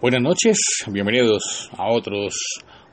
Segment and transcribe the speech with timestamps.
[0.00, 2.34] Buenas noches, bienvenidos a otros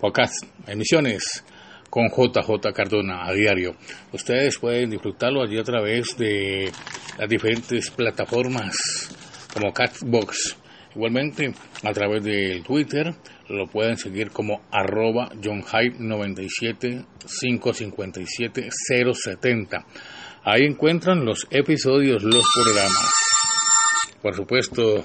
[0.00, 1.44] podcast, emisiones
[1.88, 3.76] con JJ Cardona a diario.
[4.12, 6.72] Ustedes pueden disfrutarlo allí a través de
[7.18, 8.74] las diferentes plataformas
[9.52, 10.56] como Catbox.
[10.96, 11.52] Igualmente
[11.84, 13.14] a través del Twitter
[13.50, 17.04] lo pueden seguir como arroba johnhype97
[17.40, 19.86] 557 070.
[20.44, 23.12] Ahí encuentran los episodios, los programas.
[24.22, 25.04] Por supuesto,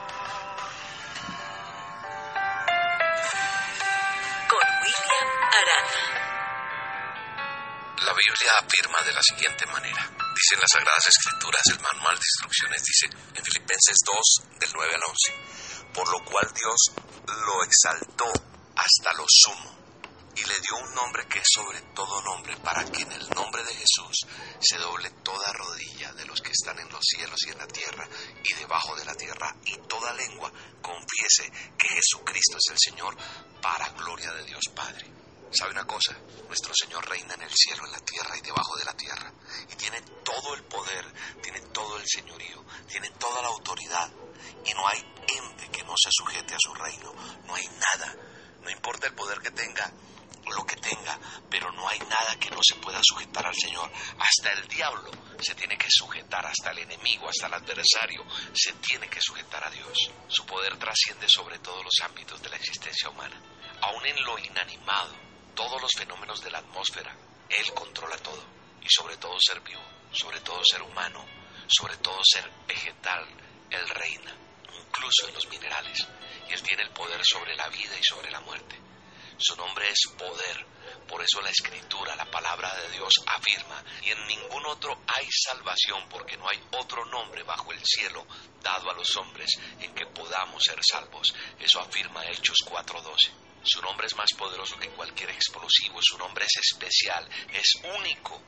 [8.59, 10.01] afirma de la siguiente manera.
[10.35, 14.95] Dice en las Sagradas Escrituras, el manual de instrucciones dice en Filipenses 2, del 9
[14.95, 16.79] al 11, por lo cual Dios
[17.45, 18.31] lo exaltó
[18.75, 19.77] hasta lo sumo
[20.35, 23.63] y le dio un nombre que es sobre todo nombre, para que en el nombre
[23.63, 24.25] de Jesús
[24.59, 28.07] se doble toda rodilla de los que están en los cielos y en la tierra
[28.43, 33.15] y debajo de la tierra, y toda lengua confiese que Jesucristo es el Señor,
[33.61, 35.20] para gloria de Dios Padre.
[35.51, 36.17] ¿Sabe una cosa?
[36.47, 39.33] Nuestro Señor reina en el cielo, en la tierra y debajo de la tierra.
[39.69, 41.05] Y tiene todo el poder,
[41.41, 44.09] tiene todo el señorío, tiene toda la autoridad.
[44.65, 47.13] Y no hay ente que no se sujete a su reino.
[47.45, 48.15] No hay nada.
[48.61, 49.91] No importa el poder que tenga,
[50.49, 53.91] lo que tenga, pero no hay nada que no se pueda sujetar al Señor.
[54.19, 59.09] Hasta el diablo se tiene que sujetar, hasta el enemigo, hasta el adversario, se tiene
[59.09, 59.97] que sujetar a Dios.
[60.27, 63.41] Su poder trasciende sobre todos los ámbitos de la existencia humana.
[63.81, 65.30] Aún en lo inanimado,
[65.61, 67.15] todos los fenómenos de la atmósfera.
[67.47, 68.43] Él controla todo,
[68.81, 71.23] y sobre todo ser vivo, sobre todo ser humano,
[71.67, 73.27] sobre todo ser vegetal.
[73.69, 74.35] Él reina,
[74.73, 76.07] incluso en los minerales,
[76.49, 78.75] y Él tiene el poder sobre la vida y sobre la muerte.
[79.37, 80.65] Su nombre es poder,
[81.07, 86.09] por eso la escritura, la palabra de Dios afirma, y en ningún otro hay salvación,
[86.09, 88.25] porque no hay otro nombre bajo el cielo
[88.63, 89.49] dado a los hombres
[89.79, 91.27] en que podamos ser salvos.
[91.59, 93.50] Eso afirma Hechos 4:12.
[93.63, 98.41] Su nombre es más poderoso que cualquier explosivo, su nombre es especial, es único.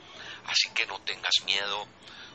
[0.45, 1.87] Así que no tengas miedo,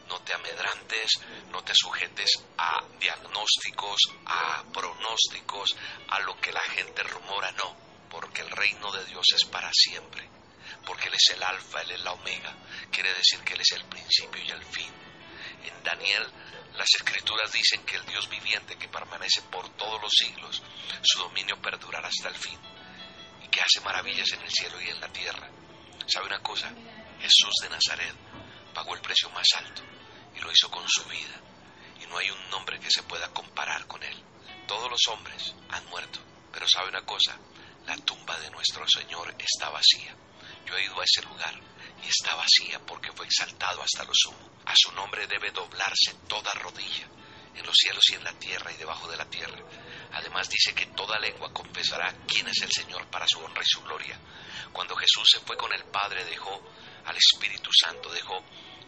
[0.08, 5.76] no te amedrantes, no te sujetes a diagnósticos, a pronósticos,
[6.08, 7.76] a lo que la gente rumora, no,
[8.08, 10.28] porque el reino de Dios es para siempre,
[10.86, 12.56] porque Él es el alfa, Él es la omega,
[12.90, 14.92] quiere decir que Él es el principio y el fin.
[15.64, 16.26] En Daniel
[16.78, 20.62] las escrituras dicen que el Dios viviente que permanece por todos los siglos,
[21.02, 22.56] su dominio perdurará hasta el fin
[23.42, 25.50] y que hace maravillas en el cielo y en la tierra.
[26.06, 26.72] ¿Sabe una cosa?
[27.18, 28.14] Jesús de Nazaret
[28.72, 29.82] pagó el precio más alto
[30.36, 31.42] y lo hizo con su vida
[32.00, 34.24] y no hay un nombre que se pueda comparar con él.
[34.68, 36.20] Todos los hombres han muerto,
[36.52, 37.36] pero ¿sabe una cosa?
[37.86, 40.14] La tumba de nuestro Señor está vacía.
[40.64, 41.60] Yo he ido a ese lugar
[42.04, 44.50] y está vacía porque fue exaltado hasta lo sumo.
[44.66, 47.06] A su nombre debe doblarse toda rodilla,
[47.54, 49.58] en los cielos y en la tierra y debajo de la tierra.
[50.12, 53.82] Además dice que toda lengua confesará quién es el Señor para su honra y su
[53.82, 54.18] gloria.
[54.72, 56.62] Cuando Jesús se fue con el Padre dejó
[57.04, 58.42] al Espíritu Santo, dejó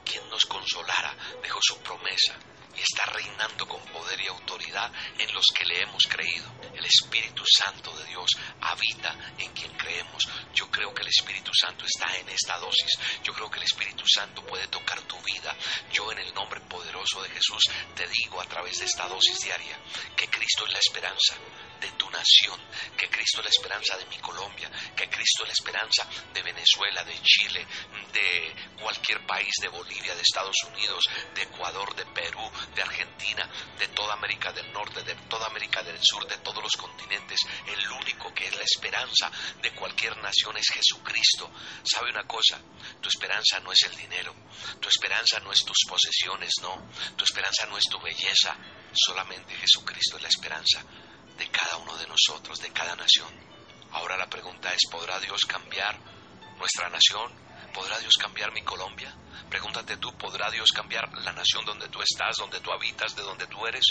[0.04, 2.36] quien nos consolara, dejó su promesa
[2.76, 6.50] y está reinando con poder y autoridad en los que le hemos creído.
[6.74, 10.22] El Espíritu Santo de Dios habita en quien creemos.
[10.54, 12.90] Yo creo que el Espíritu Santo está en esta dosis.
[13.22, 15.54] Yo creo que el Espíritu Santo puede tocar tu vida.
[15.92, 17.62] Yo en el nombre poderoso de Jesús
[17.94, 19.78] te digo a través de esta dosis diaria
[20.16, 21.36] que Cristo es la esperanza
[21.80, 22.60] de tu nación,
[22.96, 27.02] que Cristo es la esperanza de mi Colombia, que Cristo es la esperanza de Venezuela,
[27.04, 27.66] de Chile,
[28.12, 31.02] de cualquier país, de Bolivia, de Estados Unidos,
[31.34, 33.48] de Ecuador, de Perú, de Argentina,
[33.78, 37.40] de toda América del Norte, de toda América del Sur, de todos los continentes.
[37.66, 39.30] El único que es la esperanza
[39.60, 41.50] de cualquier nación es Jesucristo.
[41.82, 42.60] ¿Sabe una cosa?
[43.00, 44.34] Tu esperanza no es el dinero,
[44.80, 48.56] tu esperanza no es tus posesiones, no, tu esperanza no es tu belleza,
[48.92, 50.82] solamente Jesucristo es la esperanza
[51.36, 53.32] de cada uno de nosotros, de cada nación.
[53.92, 55.98] Ahora la pregunta es, ¿podrá Dios cambiar
[56.58, 57.49] nuestra nación?
[57.72, 59.14] ¿Podrá Dios cambiar mi Colombia?
[59.48, 63.46] Pregúntate tú, ¿podrá Dios cambiar la nación donde tú estás, donde tú habitas, de donde
[63.46, 63.84] tú eres?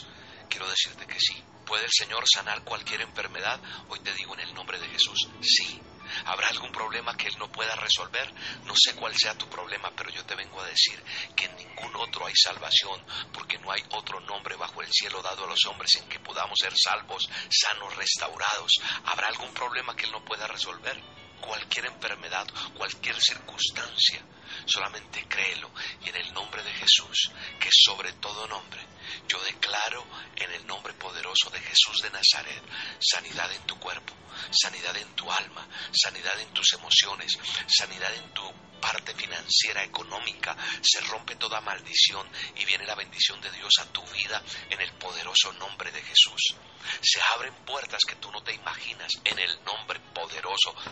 [0.49, 1.41] Quiero decirte que sí.
[1.65, 3.59] ¿Puede el Señor sanar cualquier enfermedad?
[3.89, 5.79] Hoy te digo en el nombre de Jesús, sí.
[6.25, 8.33] ¿Habrá algún problema que Él no pueda resolver?
[8.65, 11.01] No sé cuál sea tu problema, pero yo te vengo a decir
[11.35, 12.99] que en ningún otro hay salvación,
[13.31, 16.57] porque no hay otro nombre bajo el cielo dado a los hombres en que podamos
[16.59, 18.71] ser salvos, sanos, restaurados.
[19.05, 20.99] ¿Habrá algún problema que Él no pueda resolver?
[21.39, 24.23] Cualquier enfermedad, cualquier circunstancia,
[24.65, 25.71] solamente créelo
[26.03, 28.81] y en el nombre de Jesús, que sobre todo nombre,
[29.27, 30.05] yo declaro
[30.35, 32.63] en el nombre poderoso de Jesús de Nazaret
[32.99, 34.13] sanidad en tu cuerpo,
[34.51, 37.31] sanidad en tu alma, sanidad en tus emociones,
[37.67, 43.51] sanidad en tu parte financiera, económica, se rompe toda maldición y viene la bendición de
[43.51, 46.55] Dios a tu vida en el poderoso nombre de Jesús.
[47.01, 49.98] Se abren puertas que tú no te imaginas en el nombre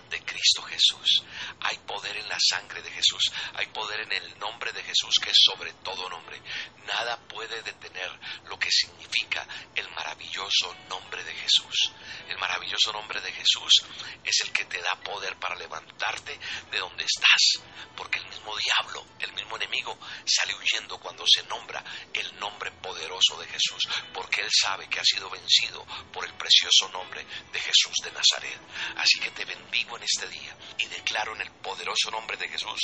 [0.10, 1.24] de Cristo Jesús.
[1.62, 5.30] Hay poder en la sangre de Jesús, hay poder en el nombre de Jesús que
[5.30, 6.42] es sobre todo nombre.
[6.86, 8.12] Nada puede detener
[8.46, 11.92] lo que significa el maravilloso nombre de Jesús.
[12.30, 13.84] El maravilloso nombre de Jesús
[14.24, 16.40] es el que te da poder para levantarte
[16.72, 17.62] de donde estás
[17.96, 21.84] porque el mismo diablo, el mismo enemigo, sale huyendo cuando se nombra
[22.14, 23.82] el nombre poderoso de Jesús,
[24.14, 25.84] porque él sabe que ha sido vencido
[26.14, 28.60] por el precioso nombre de Jesús de Nazaret.
[28.98, 32.80] Así que te bendigo en este día y declaro en el poderoso nombre de Jesús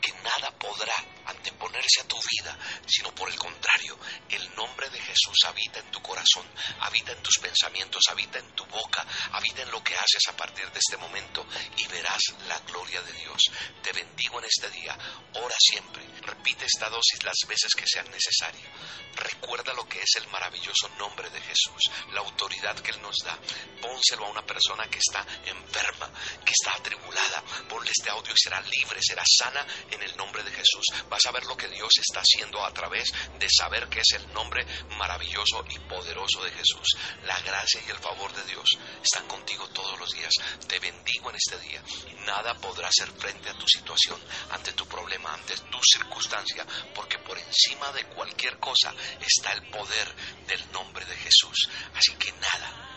[0.00, 0.94] que nada podrá
[1.26, 3.98] anteponerse a tu vida, sino por el contrario,
[4.28, 6.46] el nombre de Jesús habita en tu corazón,
[6.80, 10.70] habita en tus pensamientos, habita en tu boca, habita en lo que haces a partir
[10.70, 11.46] de este momento
[11.76, 13.42] y verás la gloria de Dios.
[13.82, 14.96] Te bendigo en este día,
[15.34, 18.68] ora siempre, repite esta dosis las veces que sean necesarias.
[19.16, 21.82] Recuerda lo que es el maravilloso nombre de Jesús,
[22.12, 23.38] la autoridad que Él nos da.
[23.80, 26.10] Pónselo a una persona que está enferma,
[26.44, 27.42] que está atribulada.
[27.68, 30.84] Ponle este audio y será libre, será sana en el nombre de Jesús.
[31.08, 34.32] Vas a ver lo que Dios está haciendo a través de saber que es el
[34.32, 34.66] nombre
[34.96, 36.96] maravilloso y poderoso de Jesús.
[37.24, 38.68] La gracia y el favor de Dios
[39.02, 40.32] están contigo todos los días.
[40.66, 41.82] Te bendigo en este día.
[42.26, 47.38] Nada podrá hacer frente a tu situación ante tu problema, ante tu circunstancia, porque por
[47.38, 50.14] encima de cualquier cosa está el poder
[50.46, 51.68] del nombre de Jesús.
[51.94, 52.87] Así que nada,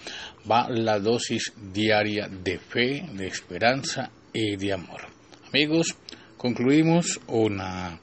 [0.50, 5.02] va la dosis diaria de fe, de esperanza y de amor.
[5.48, 5.94] Amigos,
[6.36, 8.00] concluimos una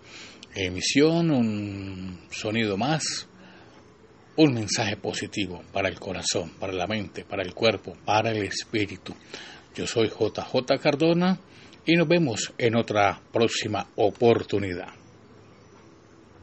[0.55, 3.27] emisión, un sonido más,
[4.37, 9.13] un mensaje positivo para el corazón, para la mente, para el cuerpo, para el espíritu.
[9.75, 11.39] Yo soy JJ Cardona
[11.85, 15.00] y nos vemos en otra próxima oportunidad.